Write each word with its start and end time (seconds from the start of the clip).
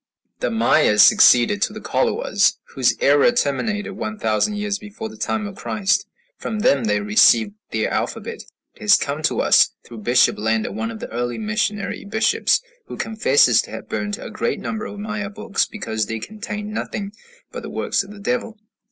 The 0.39 0.49
Mayas 0.49 1.03
succeeded 1.03 1.61
to 1.61 1.73
the 1.73 1.79
Colhuas, 1.79 2.57
whose 2.73 2.95
era 3.01 3.31
terminated 3.31 3.91
one 3.91 4.17
thousand 4.17 4.55
years 4.55 4.79
before 4.79 5.09
the 5.09 5.15
time 5.15 5.45
of 5.45 5.57
Christ; 5.57 6.07
from 6.37 6.61
them 6.61 6.85
they 6.85 6.99
received 6.99 7.53
their 7.69 7.91
alphabet. 7.91 8.39
It 8.73 8.81
has 8.81 8.95
come 8.97 9.21
to 9.21 9.41
us 9.41 9.75
through 9.85 9.99
Bishop 9.99 10.39
Landa, 10.39 10.71
one 10.71 10.89
of 10.89 11.01
the 11.01 11.11
early 11.11 11.37
missionary 11.37 12.03
bishops, 12.03 12.63
who 12.87 12.97
confesses 12.97 13.61
to 13.61 13.69
having 13.69 13.89
burnt 13.89 14.17
a 14.17 14.31
great 14.31 14.59
number 14.59 14.85
of 14.87 14.97
Maya 14.97 15.29
books 15.29 15.67
because 15.67 16.07
they 16.07 16.17
contained 16.17 16.73
nothing 16.73 17.11
but 17.51 17.61
the 17.61 17.69
works 17.69 18.01
of 18.03 18.09
the 18.09 18.17
devil. 18.17 18.57